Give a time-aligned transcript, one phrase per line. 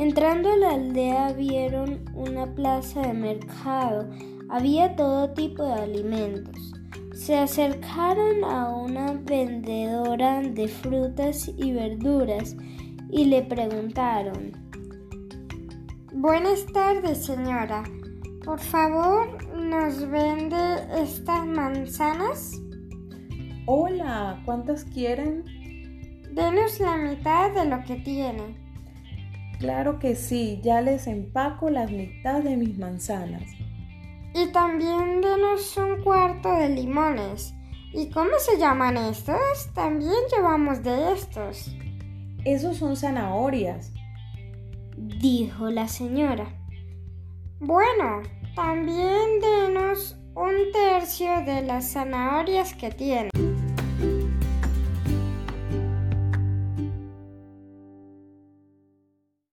[0.00, 4.08] Entrando a la aldea vieron una plaza de mercado.
[4.48, 6.72] Había todo tipo de alimentos.
[7.12, 12.56] Se acercaron a una vendedora de frutas y verduras
[13.10, 14.52] y le preguntaron,
[16.14, 17.82] Buenas tardes, señora.
[18.42, 22.58] Por favor, ¿nos vende estas manzanas?
[23.66, 25.44] Hola, ¿cuántas quieren?
[26.32, 28.69] Denos la mitad de lo que tiene.
[29.60, 33.42] Claro que sí, ya les empaco la mitad de mis manzanas.
[34.34, 37.52] Y también denos un cuarto de limones.
[37.92, 39.68] ¿Y cómo se llaman estos?
[39.74, 41.70] También llevamos de estos.
[42.46, 43.92] Esos son zanahorias,
[44.96, 46.46] dijo la señora.
[47.58, 48.22] Bueno,
[48.56, 53.28] también denos un tercio de las zanahorias que tiene.